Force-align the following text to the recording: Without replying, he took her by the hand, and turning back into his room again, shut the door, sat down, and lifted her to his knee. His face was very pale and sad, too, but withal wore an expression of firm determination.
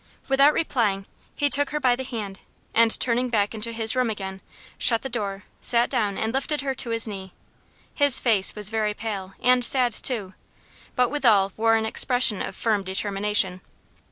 Without 0.29 0.51
replying, 0.53 1.05
he 1.35 1.47
took 1.47 1.69
her 1.69 1.79
by 1.79 1.95
the 1.95 2.03
hand, 2.03 2.39
and 2.73 2.99
turning 2.99 3.29
back 3.29 3.53
into 3.53 3.71
his 3.71 3.95
room 3.95 4.09
again, 4.09 4.41
shut 4.79 5.03
the 5.03 5.09
door, 5.09 5.43
sat 5.61 5.91
down, 5.91 6.17
and 6.17 6.33
lifted 6.33 6.61
her 6.61 6.73
to 6.73 6.89
his 6.89 7.05
knee. 7.05 7.33
His 7.93 8.19
face 8.19 8.55
was 8.55 8.69
very 8.69 8.95
pale 8.95 9.35
and 9.43 9.63
sad, 9.63 9.93
too, 9.93 10.33
but 10.95 11.09
withal 11.09 11.53
wore 11.55 11.75
an 11.75 11.85
expression 11.85 12.41
of 12.41 12.55
firm 12.55 12.83
determination. 12.83 13.61